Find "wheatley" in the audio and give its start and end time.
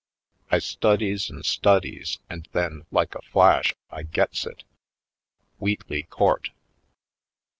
5.59-6.01